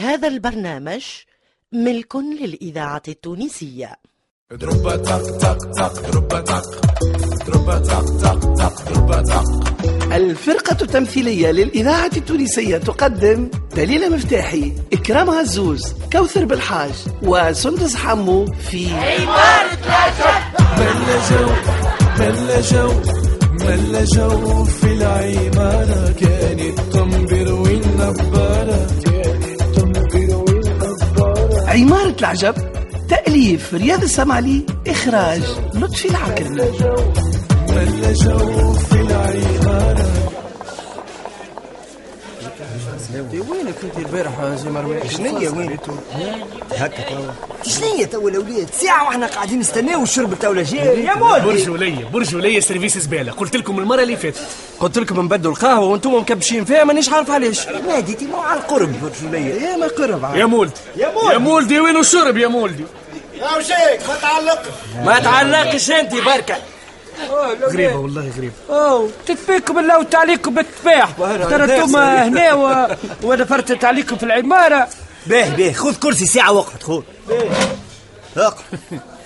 [0.00, 1.02] هذا البرنامج
[1.72, 3.96] ملك للإذاعة التونسية.
[4.50, 6.80] دروبا تق تق تق دروبا تق.
[7.46, 9.44] دروبا تق تق تق دروبا تق.
[10.12, 16.92] الفرقة التمثيلية للإذاعة التونسية تقدم دليلة مفتاحي إكرام عزوز كوثر بالحاج
[17.22, 18.86] وسندس حمو في
[20.78, 21.48] ملا جو
[22.18, 22.92] ملا جو
[23.52, 26.12] ملا جو في العمارة.
[26.12, 28.86] كانت تنبر والنبارة
[31.70, 32.54] عمارة العجب
[33.08, 35.42] تأليف رياض السمعلي إخراج
[35.74, 36.70] لطفي العكرمي
[38.12, 39.59] جو في العمارة
[43.32, 44.30] وينك أنت البارح
[44.62, 45.78] سي مروان شنيا وين؟
[46.76, 52.04] هكا توا شنيا توا الاولاد ساعة وإحنا قاعدين نستناو الشرب توا جاي يا مولي برجولية
[52.04, 54.40] برجولية service زبالة قلت لكم المرة اللي فاتت.
[54.80, 57.68] قلت لكم نبدوا القهوة وأنتم مكبشين فيها مانيش عارف علاش.
[57.68, 58.94] ناديتي مو على القرب.
[59.02, 59.54] برجولية.
[59.54, 60.36] يا ما قرب.
[60.36, 61.32] يا مولدي يا مولدي.
[61.32, 62.84] يا مولدي وين الشرب يا مولدي
[65.04, 66.56] ما تعلقش أنت بركة.
[67.72, 68.52] غريبة والله غريبة.
[68.70, 71.10] اوه تتفيكم بالله وتعليكم بالتفاح
[71.50, 72.88] ترى أنتم هنا و...
[73.22, 74.88] وأنا فرتت عليكم في العماره
[75.26, 77.02] باه باه خذ كرسي ساعة وقت خذ.
[78.36, 78.54] اقعد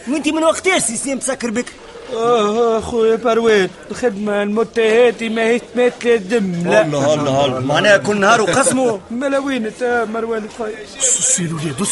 [0.09, 1.67] وأنت من وقتاش سي سي مسكر بك؟
[2.15, 6.53] آه أخويا بروان الخدمة المتهاتي ما هيش مات دم.
[6.71, 6.83] لا.
[6.83, 9.01] الله الله الله معناها كل نهار وقسمه.
[9.11, 11.87] ملا وين انت مروان خويا سي الوليد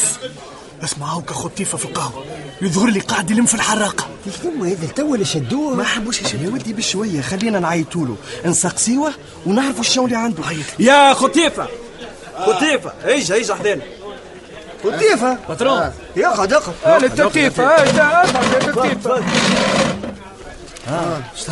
[1.01, 2.25] هاوك خطيفة في القهوة
[2.61, 4.07] يظهر لي قاعد يلم في الحراقة
[4.43, 9.13] شنو هذا تو اللي شدوه ما حبوش يا ودي بشويه خلينا نعيطوا له نسقسيوه
[9.45, 10.43] ونعرفوا شنو اللي عنده
[10.79, 11.67] يا خطيفه
[12.37, 13.81] خطيفه إيش إيش حدانا
[14.85, 19.23] لطيفة باترون يقعد اقعد أنا التكتيفه التكتيفه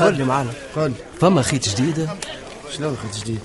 [0.02, 2.10] قول لي معنا قول فما خيط جديد
[2.78, 3.40] شنو خد جديد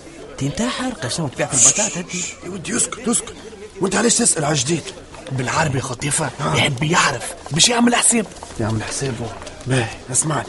[0.63, 3.35] حرقه شنو تبيع في البطاطا انت يا ودي اسكت اسكت
[3.81, 4.83] وانت علاش تسأل على جديد
[5.33, 8.27] بالعربي خطيفة يحب يعرف باش يعمل حساب
[8.61, 9.27] يعمل حسابه
[9.67, 10.49] باهي اسمعني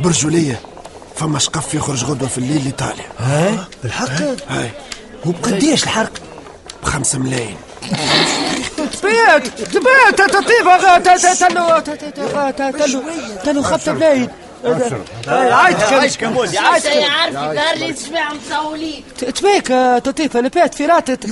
[0.00, 0.60] برجولية
[1.16, 4.08] فما شقف يخرج غدوة في الليل لإيطاليا هاي بالحق
[4.48, 4.70] هاي
[5.26, 6.12] وبقديش الحرق
[6.82, 7.56] بخمسة ملايين
[8.76, 10.98] تبيت تبيت تطيفه
[11.34, 11.78] تلو
[12.72, 13.02] تلو
[13.44, 14.30] تلو خط بلايد
[15.28, 19.66] عايش كمولي يعرف دار لي تشبع مصولين تبيك
[20.04, 21.26] تطيفه اللي فات في راتت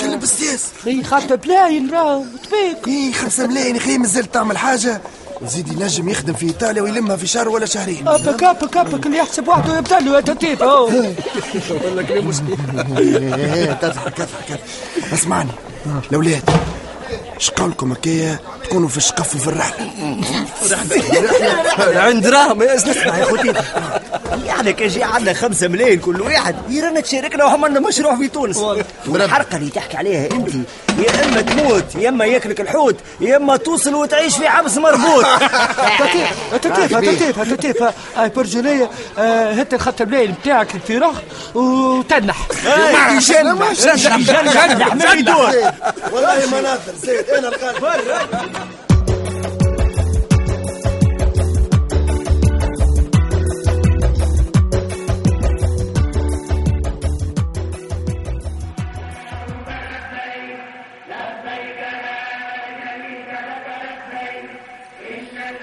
[0.00, 5.00] كلم بالسياس اي خط بلاين راهو تبيك إيه خمسة ملايين أخي مازال تعمل حاجة
[5.46, 9.48] زيد ينجم يخدم في ايطاليا ويلمها في شهر ولا شهرين ابك ابك ابك اللي يحسب
[9.48, 10.88] وحده يبدل له تطيفه أهو.
[13.82, 14.60] تضحك تضحك
[15.14, 15.50] اسمعني
[16.10, 16.42] الاولاد
[17.38, 19.90] شقولكم هكايا تكونوا في الشقف وفي الرحلة.
[22.06, 23.52] عند راهم اسمع يا خوتي
[24.46, 26.54] يعني كان جي عندنا خمسة ملايين كل واحد.
[26.68, 28.56] يرانا تشاركنا وعملنا مشروع في تونس.
[29.08, 30.48] والحرقة اللي تحكي عليها أنت.
[30.98, 35.24] يا إما تموت يا إما ياكلك الحوت يا إما توصل وتعيش في حبس مربوط.
[35.98, 41.14] تطيفه تطيفه تطيفه تطيفه هاي برجوليه هات الخط blindé بتاعك في رخ
[41.54, 42.36] وتنح.
[43.16, 45.50] يجنح يجنح ما يدور.
[46.12, 48.73] والله مناظر زيد أنا القادم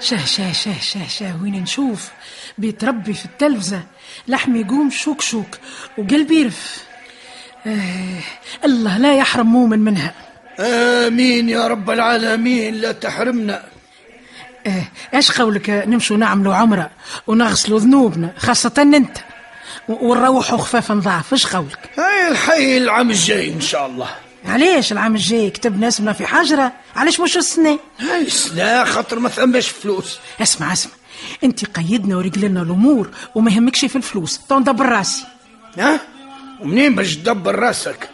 [0.02, 2.10] شه شه شه شه شه وين نشوف؟
[2.58, 3.82] بيتربي في التلفزة.
[4.28, 5.58] لحم يقوم شوك شوك
[5.98, 6.84] وقلبي يرف.
[7.66, 8.20] آه
[8.64, 10.14] الله لا يحرم مؤمن منها.
[10.60, 13.64] آمين يا رب العالمين لا تحرمنا.
[14.66, 16.90] آه إيش قولك؟ نمشوا نعملوا عمرة
[17.26, 19.18] ونغسلوا ذنوبنا خاصة أنت.
[19.88, 24.10] ونروحوا خفاف نضاعف إيش قولك؟ هاي الحي العام الجاي إن شاء الله.
[24.44, 29.68] علاش العام الجاي كتبنا اسمنا في حجرة علاش مش السنة؟ هاي لا خاطر ما ثماش
[29.68, 30.18] فلوس.
[30.42, 30.92] اسمع اسمع.
[31.44, 34.40] انت قيدنا ورجلنا الأمور وما يهمكش في الفلوس.
[34.48, 35.24] تو ندبر راسي.
[35.78, 36.00] ها؟
[36.60, 38.08] ومنين باش تدبر راسك؟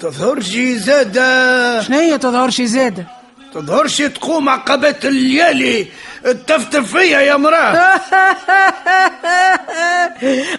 [0.00, 1.82] تظهرش زادة.
[1.82, 3.06] شنو هي تظهر شي زادة؟
[3.54, 5.86] تظهرش تقوم عقبات الليالي.
[6.46, 7.72] تفتف فيا يا مراه.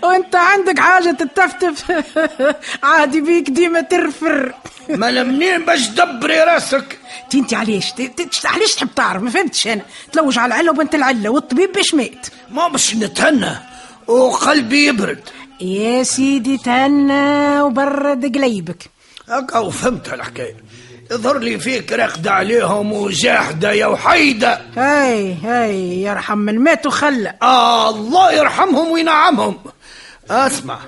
[0.04, 1.92] وانت عندك حاجة تتفتف.
[2.84, 4.54] عادي بيك ديما ترفر.
[4.90, 7.00] ما منين باش تدبري راسك؟
[7.36, 7.94] انت علاش؟
[8.46, 9.82] علاش تحب تعرف؟ ما فهمتش أنا.
[10.12, 12.28] تلوج على العلة وبنت العلة والطبيب باش مات.
[12.52, 13.52] ما باش نتهنى
[14.08, 15.20] وقلبي يبرد.
[15.62, 18.90] يا سيدي تهنى وبرد قليبك.
[19.30, 20.56] هكا وفهمت الحكاية.
[21.12, 24.62] يظهر لي فيك راقدة عليهم وجاحدة يا وحيدة.
[24.78, 27.36] هاي هاي يرحم من مات وخلى.
[27.42, 29.58] آه الله يرحمهم وينعمهم.
[30.30, 30.80] أسمع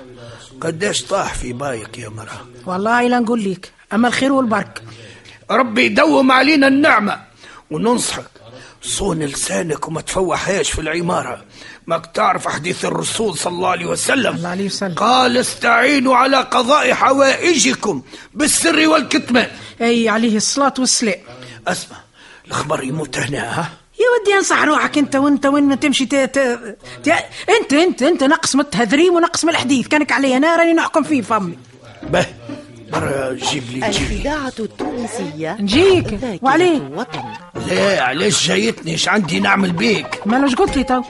[0.60, 2.46] قداش طاح في بايك يا مرأة.
[2.66, 3.75] والله لا نقول لك.
[3.92, 4.82] أما الخير والبركة.
[5.50, 7.20] ربي يدوم علينا النعمة
[7.70, 8.24] وننصحك.
[8.82, 11.44] صون لسانك وما تفوحهاش في العمارة.
[11.86, 14.94] ماك تعرف حديث الرسول صلى الله عليه وسلم؟ الله عليه وسلم.
[14.94, 18.02] قال استعينوا على قضاء حوائجكم
[18.34, 19.50] بالسر والكتمان
[19.80, 21.18] أي عليه الصلاة والسلام.
[21.68, 21.96] أسمع
[22.48, 26.14] الخبر يموت هنا ها؟ يا ودي انصح روحك انت وانت وين ما تمشي ت...
[26.14, 26.38] ت...
[27.04, 27.08] ت...
[27.48, 29.88] انت انت انت نقص من التهذريم ونقص من الحديث.
[29.88, 31.58] كانك علي أنا راني نحكم فيه فمي.
[32.02, 32.26] به.
[32.92, 36.18] برا جيب لي جيب لي الإذاعة التونسية نجيك.
[36.42, 37.22] وعليه الوطن.
[37.68, 41.02] لا علاش جايتني؟ إيش عندي نعمل بيك؟ مالوش قلت لي تو.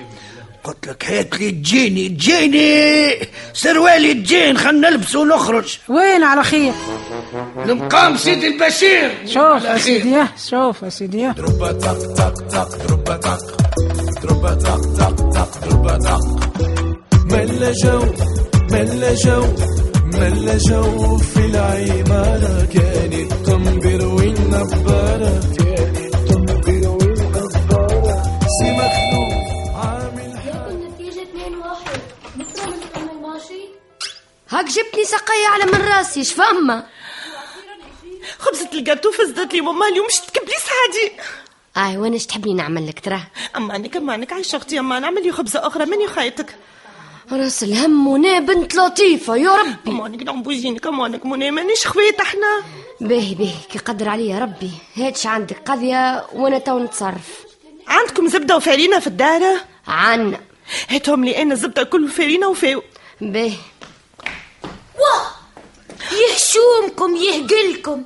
[0.64, 3.28] قلت لك هات لي تجيني تجيني.
[3.52, 5.78] سروالي تجين خلنا نلبس ونخرج.
[5.88, 6.72] وين على خير؟
[7.64, 9.10] المقام سيدي البشير.
[9.26, 9.78] شوف يا.
[9.78, 11.34] سيدي يا شوف يا سيدي يا
[17.30, 18.04] ملا جو
[18.70, 19.44] ملا جو
[20.14, 28.22] ملا جو في العمارة كانت تنبر والنبارة كانت تنبر والنبارة
[28.58, 28.70] سي
[29.74, 30.32] عامل
[30.70, 32.00] النتيجة 2 واحد.
[32.36, 33.62] بكرة بنكمل ماشي؟
[34.48, 36.86] هاك جبتني سقاية على من راسي إيش فاهمة
[38.38, 41.12] خبزة الجاتو فزدت لي ماما اليوم مش تكبلي سعدي
[41.76, 43.20] اي وأنا إيش تحبني نعمل لك ترى
[43.56, 46.54] أمانك أمانك عايش أختي أما نعمل لي خبزة أخرى من خايتك.
[47.32, 49.90] راس الهم وأنا بنت لطيفة يا ربي.
[49.90, 52.62] أمانك نعم بوجينك أمانك منى مانيش خويت أحنا.
[53.00, 54.70] باهي باهي كي قدر عليا ربي.
[54.94, 57.44] هاتش عندك قضية وأنا تو نتصرف.
[57.88, 60.40] عندكم زبدة وفارينة في الدار؟ عنا.
[60.88, 62.82] هاتهم لي أنا زبدة كل فارينة وفاو
[63.20, 63.56] باهي.
[64.98, 65.26] واه
[66.12, 68.04] يهشومكم يهقلكم.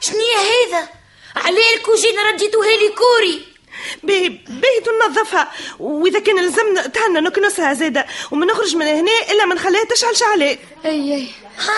[0.00, 0.88] شنيا هذا؟
[1.36, 3.55] عليك وجينا رديتوها لي كوري.
[4.02, 8.06] باهي باهي تنظفها وإذا كان لزمنا تهنا نكنسها زادة.
[8.30, 11.14] وما نخرج من هنا إلا ما نخليها تشعل شعلات أي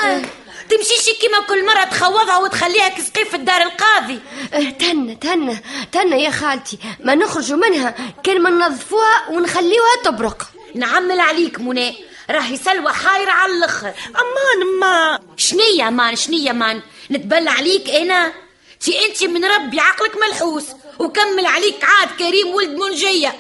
[0.05, 0.23] أي.
[0.69, 4.21] تمشيش كيما كل مرة تخوضها وتخليها كسقيف في الدار القاضي.
[4.55, 5.63] أه تهنى تهنى
[5.93, 6.79] تهنى يا خالتي.
[7.01, 7.95] ما نخرجوا منها.
[8.25, 10.51] كان ما ننظفوها ونخليوها تبرق.
[10.75, 11.95] نعمل عليك منى.
[12.31, 13.93] راهي سلوى حايرة على الأخر.
[14.09, 15.21] أمان ما.
[15.37, 18.33] شنية مان شنية مان؟ نتبلى عليك أنا.
[18.81, 20.65] تي أنت من ربي عقلك ملحوس.
[20.99, 23.35] وكمل عليك عاد كريم ولد منجية.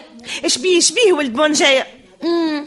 [0.44, 1.86] اش بيه اش بيه ولد منجية؟
[2.24, 2.66] امم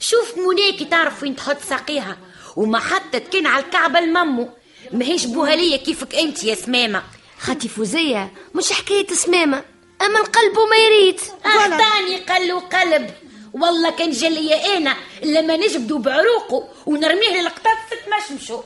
[0.00, 2.18] شوف مناكي تعرف وين تحط ساقيها.
[2.56, 4.48] وما حطت كان على الكعبة الممو.
[4.92, 7.02] ماهيش بوهالية كيفك أنت يا سمامة.
[7.38, 9.64] خاتي فوزية مش حكاية سمامة.
[10.02, 11.20] أما القلب وما يريد.
[11.46, 13.10] أهداني قل وقلب.
[13.52, 14.96] والله كان جلي أنا.
[15.22, 18.62] لما نجبدو بعروقه ونرميه للقطاط ست مشمشو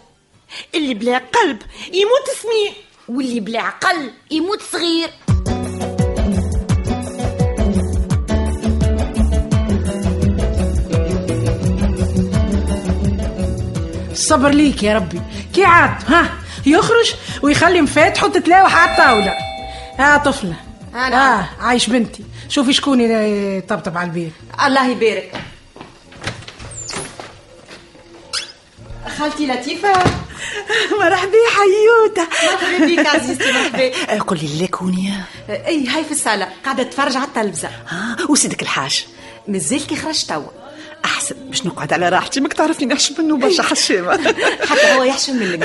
[0.75, 1.63] اللي بلا قلب
[1.93, 2.73] يموت سمين
[3.09, 5.11] واللي بلا عقل يموت صغير.
[14.25, 15.23] الصبر ليك يا ربي.
[15.55, 16.31] كي عاد ها
[16.67, 19.33] يخرج ويخلي مفاتح وتتلاوح على الطاولة.
[19.99, 20.55] ها طفلة.
[20.95, 21.41] أنا.
[21.41, 22.25] آه عايش بنتي.
[22.49, 24.33] شوفي شكون يطبطب على البيت
[24.67, 25.33] الله يبارك.
[29.19, 29.93] خالتي لطيفة.
[31.01, 32.29] مرحبا حيوتة.
[32.63, 34.19] مرحبا بك عزيزتي مرحبا.
[34.29, 36.49] قولي لي كونيا إي هاي في الصالة.
[36.65, 37.69] قاعدة تتفرج على التلفزة.
[37.89, 39.07] ها وسيدك الحاج.
[39.49, 40.49] مازال كي خرج توا.
[41.05, 41.37] أحسن.
[41.65, 44.13] باش نقعد على راحتي ماك تعرفني نحشم منه برشا حشامه
[44.71, 45.63] حتى هو يحشم منك.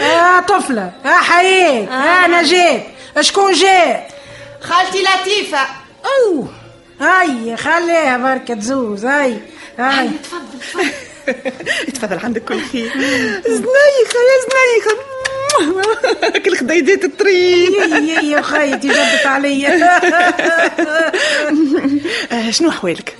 [0.00, 0.92] آه طفلة.
[1.04, 2.82] ها حييك ها أنا جيت
[3.20, 4.10] شكون جاء
[4.60, 5.58] خالتي لطيفة.
[6.04, 6.48] أوه.
[7.00, 9.38] هاي خليها بركة تزوز هاي
[9.78, 10.88] هاي تفضل
[11.94, 12.18] تفضل.
[12.24, 12.90] عندك كل خير.
[13.46, 14.96] زنايخة يا زنايخة
[16.44, 19.90] كل خديدات الطريق يا يا خيتي جدت عليا.
[22.32, 23.16] آه، شنو أحوالك؟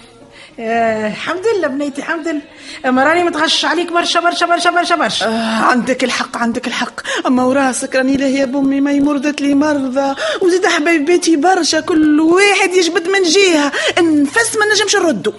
[0.60, 2.42] آه، الحمد لله بنيتي الحمد لله.
[2.86, 5.26] أما راني متغشش عليك برشا برشا برشا برشا برشا.
[5.26, 7.00] آه عندك الحق عندك الحق.
[7.26, 10.14] أما وراسك راني لا يا بامي ما مرضت لي مرضى.
[10.42, 13.72] وزيد حبايباتي برشا كل واحد يجبد من جهة.
[14.00, 15.32] نفس ما نجمش نردو.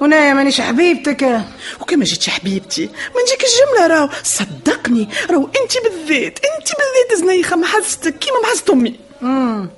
[0.00, 1.40] ونايا مانيش حبيبتك
[1.80, 4.08] وكما جيتش حبيبتي ما نجيك الجملة راهو.
[4.22, 9.00] صدقني راهو أنت بالذات أنت بالذات زنيخة محزتك كيما محزت أمي.
[9.22, 9.70] امم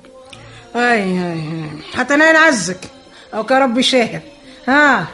[0.75, 2.79] اي اي حتى أنا نعزك.
[3.33, 4.21] أو كرب شاهد
[4.67, 5.07] ها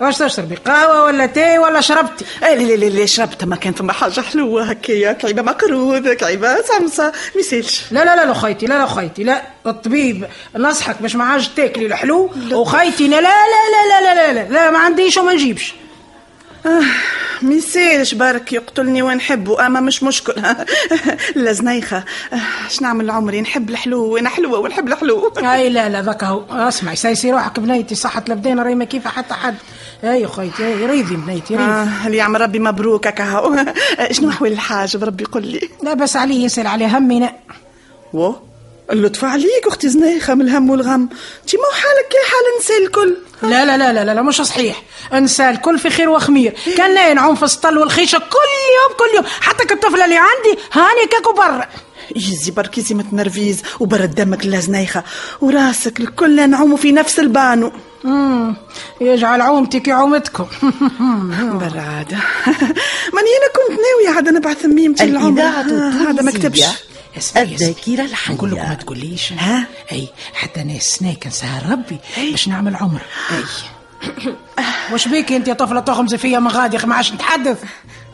[0.00, 4.20] واش تشربي قهوة ولا تاي ولا شربتي؟ لا لا لا شربت ما كان فما حاجة
[4.20, 7.04] حلوة هكايا كعيبة مقرود كعيبة سمسة
[7.34, 11.24] ما يسالش لا لا لا لا خيتي لا لا خيتي لا الطبيب نصحك باش ما
[11.24, 15.74] عادش تاكلي الحلو وخيتي لا لا لا لا لا لا, لا ما عنديش وما نجيبش
[16.66, 16.82] آه
[17.42, 20.32] ما يسالش برك يقتلني ونحبه؟ اما مش مشكل.
[21.36, 21.96] لا زنيخه
[22.32, 25.32] آه، اش نعمل عمري نحب الحلو وأنا حلوة ونحب الحلو.
[25.52, 26.44] اي لا لا ذاك هو.
[26.50, 29.54] اسمعي سايسي روحك بنيتي صحة البدين راهي ما كيف حتى حد.
[30.04, 33.56] أي خويتي أي ريضي بنيتي ريضي آه اللي يعمل ربي مبروك هكا هاو
[34.12, 35.60] شنو أحوال الحاج بربي قل لي.
[35.82, 37.32] لا بس عليه يسأل عليه همنا
[38.12, 38.32] و
[38.92, 41.08] اللطف عليك أختي زنيخة من الهم والغم.
[41.42, 44.82] انت مو حالك كي حال النساء الكل؟ لا لا لا لا لا, لا مش صحيح.
[45.12, 46.54] انسى الكل في خير وخمير.
[46.76, 48.24] كان ينعم في السطل والخيشة كل
[48.76, 49.24] يوم كل يوم.
[49.40, 51.66] حتى الطفله اللي عندي هاني كاكو برا
[52.16, 55.04] يزي بركي زي ما تنرفيز وبرد دمك لا زنيخة.
[55.40, 57.72] وراسك الكل نعوموا في نفس البانو.
[58.04, 58.56] مم.
[59.00, 60.46] يجعل عومتي كعومتكم
[61.60, 62.18] برادة.
[63.14, 65.62] ماني أنا كنت ناوية عاد نبعث ميمتي للعمر الإذاعة
[66.10, 66.30] هذا ما
[67.36, 69.32] الذاكرة الحية نقول لكم ما تقوليش.
[69.32, 73.00] ها؟ أي حتى أنا السنة سهر ربي باش نعمل عمر.
[73.30, 73.44] أي.
[74.92, 77.64] وش بيك أنت يا طفلة تغمزي فيا من غادي ما عادش نتحدث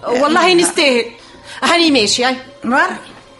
[0.06, 1.04] والله نستاهل.
[1.62, 2.36] هاني ماشي هاي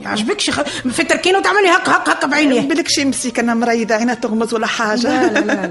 [0.01, 0.51] مر يعجبكش.
[0.51, 0.61] خ...
[0.93, 4.67] في التركين وتعملي هك هك هك بعينيه بالك شي مسيك أنا مريضة عينها تغمز ولا
[4.67, 5.27] حاجة.
[5.27, 5.71] لا لا لا.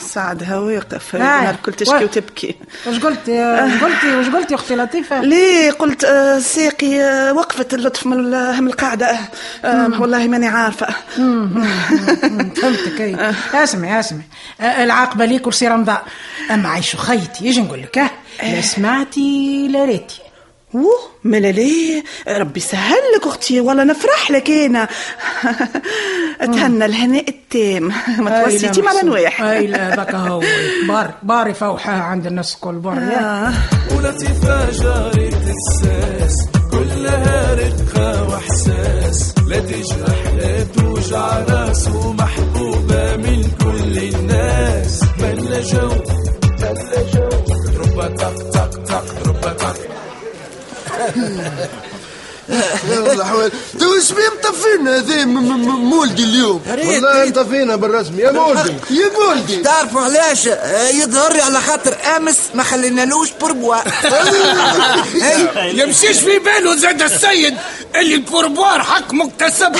[0.14, 1.14] سعدها واقف.
[1.16, 2.54] نهار كل تشكي وتبكي.
[2.86, 8.06] وش قلتي وش قلتي وش قلتي أختي لطيفة؟ ليه قلت آه، ساقي آه، وقفت اللطف
[8.06, 9.16] من ال- من القاعدة.
[9.64, 10.86] آه، والله ماني عارفة.
[12.56, 13.32] فهمتك أي.
[13.54, 14.24] اسمعي اسمعي
[14.60, 15.98] العاقبة ليك ولسي رمضان
[16.50, 18.10] أما عايشو خيتي يجي نقول لك؟
[18.42, 20.20] لا سمعتي لا ريتي.
[20.74, 24.88] اوه ملا ليه ربي سهل لك أختي والله نفرح لك أنا.
[26.40, 27.92] أتهنى الهناء التام.
[28.24, 28.92] ما توسيتي مع.
[29.04, 30.42] نواح اي لا ذاك هو.
[30.88, 33.52] بار باري فوحها عند الناس الكل بار يا.
[33.96, 36.34] ولطيفة جارة الساس.
[36.70, 39.34] كلها رقة وإحساس.
[39.46, 45.00] لا تجرح لا توجع رأس ومحبوبة من كل الناس.
[45.18, 45.88] ملا جو
[46.60, 47.28] ملا جو
[47.72, 48.59] ضربة طق
[52.90, 58.74] يا والله حوال تو إيش بيه مطفينا هذا مولدي اليوم والله مطفينا بالرسم يا مولدي
[58.90, 60.46] يا مولدي تعرفوا علاش
[60.92, 63.76] يظهر لي على خاطر امس ما خلينالوش pourboire
[65.64, 67.56] يمشيش في باله زاد السيد
[67.96, 69.76] اللي ال pourboire حق مكتسب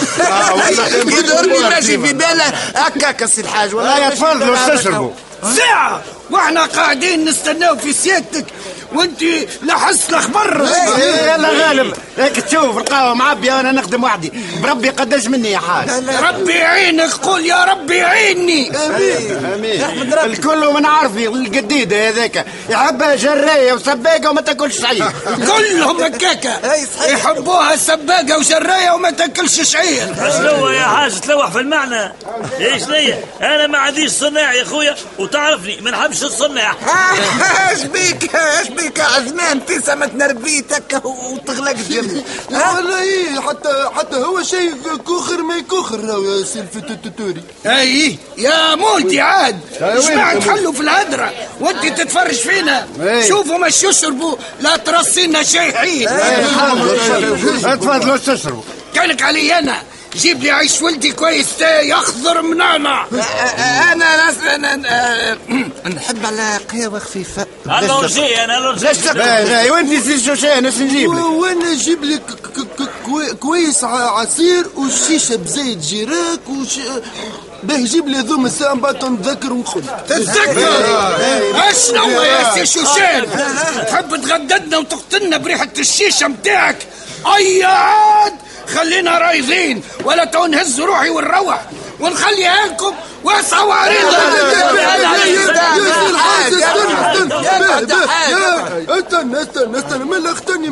[1.07, 2.45] يظهر لي ماشي في باله
[2.77, 5.11] هكاك السي الحاج والله لا يتفضلوا استشربوا
[5.57, 8.45] ساعة وإحنا قاعدين نستناو في سيادتك.
[8.93, 9.23] وانت
[9.63, 10.69] لا حس لا خبر.
[10.99, 11.95] يلا غالب.
[12.19, 14.33] هيك تشوف القهوة معبية وأنا نخدم وحدي.
[14.63, 15.91] بربي قداش مني يا حاج.
[16.23, 18.73] ربي يعينك قول يا ربي يعيني.
[19.55, 19.83] آمين.
[20.25, 25.13] الكل من عارفي الجديدة هذاك يحبها جراية وسباقة وما تاكلش شعير.
[25.37, 26.61] كلهم هكاكا
[27.09, 30.15] يحبوها سباقة وشراية وما تاكلش شعير.
[30.39, 32.13] شنو يا حاج تلوح في المعنى.
[32.61, 34.97] إيش ليا أنا ما عنديش صناع يا خويا.
[35.19, 36.75] وتعرفني ما نحبش الصناع
[37.71, 44.75] إيش بيك؟ إيش بيك عزمان ابتسامة نربيتك وتغلق جنبي والله إيه حتى حتى هو شيء
[45.07, 45.59] كوخر ما
[46.25, 51.33] يا سيلفي التوتوري أي يا مولدي عاد يا تحلوا في الهدرة.
[51.61, 52.87] وانت تتفرج فينا.
[53.01, 53.29] أي.
[53.29, 56.09] شوفوا مش يشربوا لا ترصينا شيء حين
[57.63, 58.63] تفضلوا استشربوا
[58.95, 59.83] كانك علي أنا.
[60.17, 61.47] جيب لي عيش ولدي كويس
[61.83, 63.07] يخضر منعنع
[63.93, 63.95] أنا.
[63.95, 67.47] ناس أنا أنا- نحب على قهوة خفيفة.
[67.67, 69.73] الورجي أنا الورجي لا لا.
[69.73, 72.23] وانت سي شوشان؟ اش نجيب لك؟ وأنا نجيب لك
[73.41, 76.79] كويس عصير وشيشه بزيت جيراك وش
[77.63, 80.77] باه جيب لي ذوم الساعة بعد نتذكر ونقول تتذكر
[81.71, 83.27] اشنو يا سي شوشان؟
[83.89, 86.77] تحب تغددنا وتقتلنا بريحة الشيشة متاعك؟
[87.37, 88.33] اي عاد
[88.69, 91.61] خلينا رايضين ولا تو نهز روحي ونروح
[92.01, 94.17] ونخليها لكم واسعوا عريضة
[99.11, 100.69] استنى استنى استنى من اختني.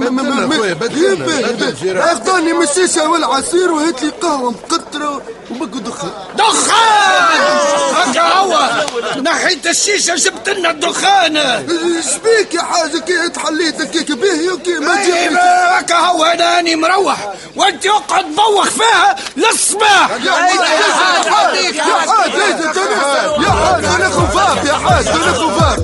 [2.12, 7.40] اختني من الشيشه والعصير وهات لي قهوه مقطره وبقى دخان دخان
[7.94, 8.58] هكا هو
[9.22, 14.94] نحيت الشيشة جبت لنا الدخان إيش بيك يا حاجة كي تحليت هكاك باهي وكي ما
[15.30, 20.54] ما هكا هو أنا اني مروح وانت اقعد بوخ فيها للصباح يا حاج
[21.74, 22.34] يا حاج
[23.44, 25.78] يا حاج أنا خفاف يا حاج أنا خفاف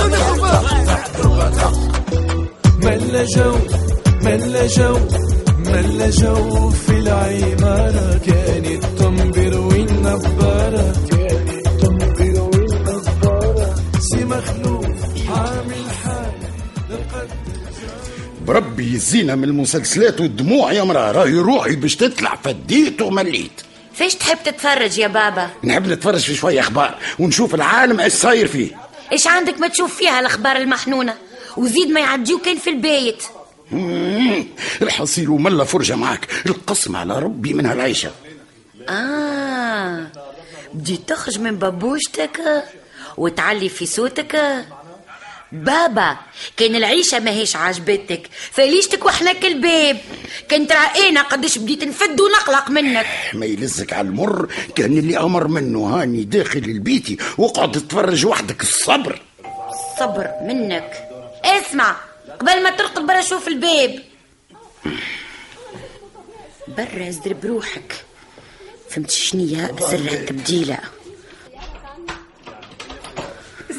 [0.00, 1.79] أنا خفاف
[2.84, 3.58] ملا جو
[4.22, 4.98] ملا جو
[5.66, 8.20] ملا جو في العمارة.
[8.26, 14.86] كانت تنبر والنبارة كانت تنبر والنبارة سي مخلوف
[15.28, 15.80] عامل
[18.46, 23.50] بربي يزينا من المسلسلات والدموع يا مراه راهي روحي باش تطلع فديت ومليت.
[23.94, 28.70] فاش تحب تتفرج يا بابا؟ نحب نتفرج في شوية أخبار ونشوف العالم إيش صاير فيه.
[29.12, 31.14] إيش عندك ما تشوف فيها الأخبار المحنونة؟
[31.56, 33.24] وزيد ما يعديو كان في البيت.
[34.82, 38.10] الحصير وملا فرجة معك القسم على ربي من هالعيشه
[38.88, 40.06] آه.
[40.74, 42.64] بديت تخرج من بابوشتك
[43.16, 44.64] وتعلي في صوتك.
[45.52, 46.16] بابا
[46.56, 48.28] كان العيشة ماهيش عاجبتك.
[48.50, 49.98] فليش تكوحلك الباب.
[50.50, 53.06] كنت رأينا قديش بديت نفد ونقلق منك.
[53.34, 54.48] ما يلزك على المر.
[54.74, 59.22] كان اللي أمر منه هاني داخل البيتي واقعد تتفرج وحدك الصبر.
[59.98, 61.09] صبر منك.
[61.44, 61.96] اسمع
[62.40, 64.02] قبل ما ترقد برا شوف الباب.
[66.68, 68.04] برا ازدر بروحك.
[68.90, 70.78] فهمت شنية سر التبديلة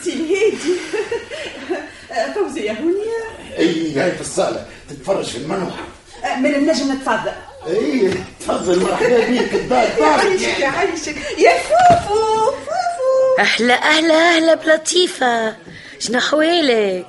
[0.03, 0.75] سي الهادي.
[2.35, 4.65] فوزية هونية إي هاي في الصالة.
[4.89, 5.83] تتفرج في المنوحة.
[6.37, 7.31] من النجم نتفضل
[7.67, 13.39] إي تفضل مرحبا بيك الدار يعيشك يعيشك يا فوفو فوفو.
[13.39, 15.55] أهلا أهلا أهلا بلطيفة.
[15.99, 17.05] شنو حوالك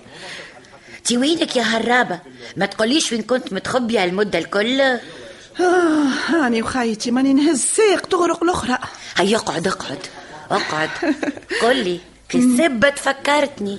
[1.05, 2.21] تي وينك يا هرابة؟
[2.57, 4.99] ما تقوليش وين كنت متخبية المدة الكل؟ آه
[6.29, 8.79] هاني وخايتي ماني نهز ساق تغرق الأخرى.
[9.17, 9.99] هيا اقعد اقعد
[10.51, 10.91] اقعد.
[11.63, 13.79] قولي كسبة تفكرتني.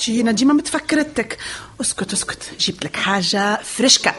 [0.00, 1.38] جينا ديما متفكرتك.
[1.80, 4.14] اسكت اسكت جبت لك حاجة فرشكة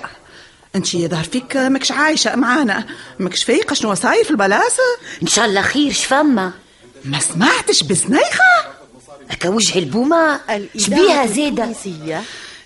[0.75, 2.86] انت يظهر فيك ماكش عايشة معانا.
[3.20, 4.84] ماكش فايقة شنو صاير في البلاصة؟
[5.22, 6.51] إن شاء الله خير شفما
[7.05, 8.73] ما سمعتش بسنيخة؟
[9.29, 10.39] هكا وجه البومة؟
[10.77, 11.69] شبيها زيدة؟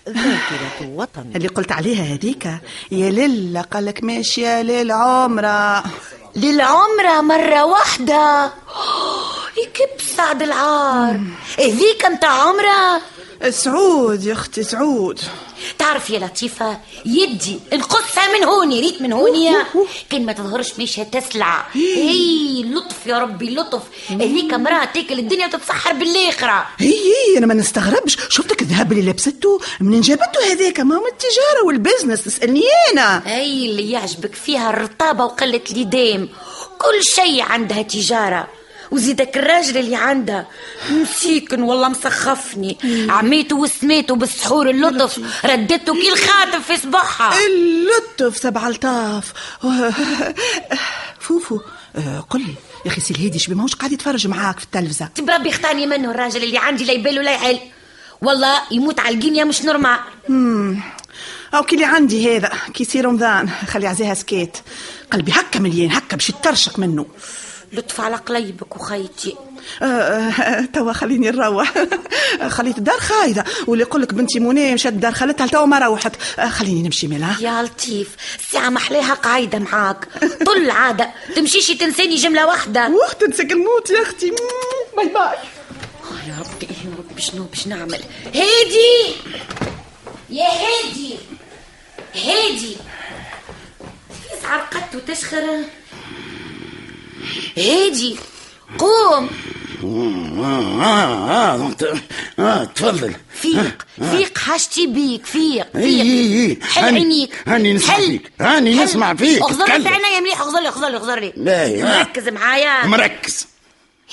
[0.08, 2.44] ذاكرة وطن اللي قلت عليها هذيك
[2.90, 5.84] يا ليلة قالك ماشية للعمرة
[6.36, 8.52] للعمرة مرة واحدة.
[9.62, 11.20] يكب سعد العار.
[11.58, 13.02] هذيك متاع عمرة؟
[13.50, 15.20] سعود يا أختي سعود.
[15.78, 19.56] تعرف يا لطيفة يدي نقصها من هوني ريت من هوني.
[20.10, 21.66] كان ما تظهرش مش تسلع.
[21.72, 23.82] هي لطف يا ربي لطف.
[24.10, 26.66] هذيك امرأة تاكل الدنيا وتتسحر بالآخرة.
[26.78, 28.16] هي هي أنا ما نستغربش.
[28.28, 33.22] شفتك الذهب اللي لبسته منين جابته هذاك ما هو التجارة والبزنس تسألني أنا.
[33.26, 36.28] هي اللي يعجبك فيها الرطابة وقلة اليدام
[36.78, 38.48] كل شيء عندها تجارة.
[38.90, 40.46] وزيدك الراجل اللي عندها.
[40.90, 42.78] مسيكن والله مسخفني.
[43.08, 45.44] عميته وسميته بالسحور اللطف.
[45.44, 47.34] ردته كي الخاتم في صباحها.
[47.46, 49.32] اللطف سبع ألطاف.
[51.20, 51.60] فوفو
[52.30, 55.86] قل لي يا أخي سي الهادي شبي ماهوش قاعد يتفرج معاك في التلفزة؟ بربي اختارني
[55.86, 57.58] منه الراجل اللي عندي لا يبالو لا يعل
[58.22, 59.98] والله يموت على القنية مش normal.
[61.54, 63.50] أو كي اللي عندي هذا كي يصير رمضان.
[63.68, 64.56] خلي عزيها سكيت.
[65.12, 67.06] قلبي هكا مليان هكا باش يترشق منه.
[67.72, 69.36] لطف على قليبك وخيتي
[69.82, 71.74] آه، آه، توا خليني نروح.
[72.48, 73.44] خليت الدار خايدة.
[73.66, 76.12] واللي يقول لك بنتي منى مشات دار خالتها توا ما روحت.
[76.38, 80.08] آه، خليني نمشي ملا يا لطيف الساعة محلاها قايدة معاك.
[80.46, 82.88] طول العادة تمشيشي تنساني جملة واحدة.
[82.88, 84.32] وقت تنسك الموت يا أختي.
[84.96, 85.38] bye bye.
[86.28, 89.14] يا ربي يا ربي شنو باش نعمل؟ هادي!
[90.30, 91.14] يا هادي!
[92.14, 92.76] هادي!
[94.30, 95.64] تسعر قد وتشخر
[97.56, 98.16] هادي
[98.78, 99.30] قوم.
[99.84, 101.74] آه آه آه,
[102.38, 105.76] آه تفضل فيق فيق حاجتي بيك فيق فيق.
[105.76, 106.00] إي
[106.50, 106.58] إي.
[106.62, 107.30] حل عينيك.
[107.46, 107.96] هاني نسمع.
[107.96, 108.74] فيك هاني.
[108.84, 109.42] نسمع فيك.
[109.42, 109.88] اغزر لي.
[109.88, 111.82] عينيا مليح اغزر لي اغزر لي اغزر لي.
[111.82, 112.86] مركز معايا.
[112.86, 113.46] مركز.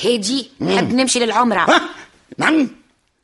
[0.05, 0.51] هادي.
[0.61, 1.81] نحب نمشي للعمرة.
[2.37, 2.67] نعم.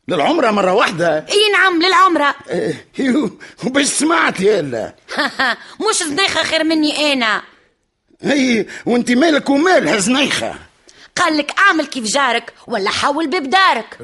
[0.07, 1.25] للعمرة مرة واحدة.
[1.31, 2.35] إي نعم للعمرة.
[2.49, 3.31] إيه،
[3.65, 4.95] وباش سمعت يلا
[5.89, 7.41] مش زنيخة خير مني أنا.
[8.23, 10.53] هي وانت مالك ومالها زنيخة
[11.15, 13.97] قال لك اعمل كيف جارك ولا حول باب دارك.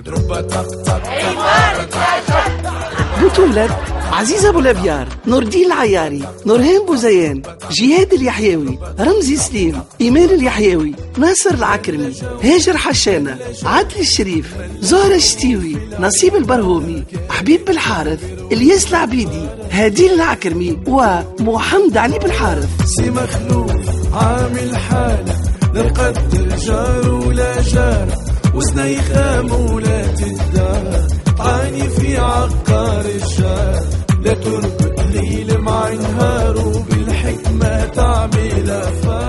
[3.23, 3.77] بطولة
[4.12, 11.53] عزيزة أبو الأبيار نور الدين العياري نورهان بوزيان جهاد اليحيوي رمزي سليم إيمان اليحيوي ناصر
[11.53, 14.45] العكرمي هاجر حشانة عادل الشريف
[14.80, 18.19] زهرة الشتيوي نصيب البرهومي حبيب بالحارث
[18.51, 22.69] إلياس العبيدي هادين العكرمي ومحمد علي بالحارث.
[22.86, 23.71] سي مخلوف
[24.17, 25.36] عامل حالة
[25.73, 28.17] لا نقدر جار ولا جارة
[28.56, 31.08] وزنيخة مولات الدار
[31.39, 33.84] عاني في عقار الشار
[34.21, 36.58] لا تربط ليل مع نهار
[37.07, 38.71] وبالحكمة تعمل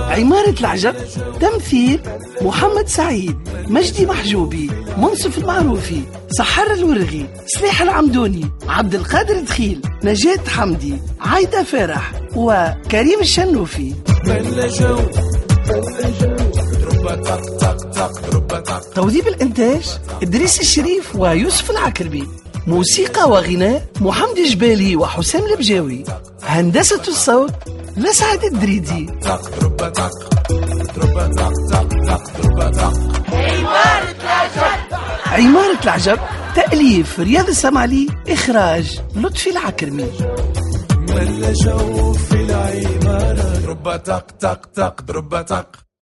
[0.09, 0.95] عمارة العجب
[1.41, 2.01] تمثيل
[2.41, 3.37] محمد سعيد
[3.67, 12.11] مجدي محجوبي منصف المعروفي سحر الورغي سلاح العمدوني عبد القادر دخيل نجاة حمدي عايدة فرح
[12.35, 13.93] وكريم الشنوفي.
[18.51, 18.93] طق.
[18.95, 22.27] توظيف الإنتاج إدريس الشريف ويوسف العكربي.
[22.69, 26.03] موسيقى وغناء محمد جبالي وحسام البجاوي.
[26.43, 27.53] هندسة الصوت
[27.97, 29.09] لسعد الدريدي.
[35.25, 36.19] عمارة العجب
[36.55, 40.11] تأليف رياض السمعلي إخراج لطفي العكرمي.
[41.09, 43.59] ملا جو في العمارة.
[43.65, 45.88] ضربة طق طق طق ضربة طق.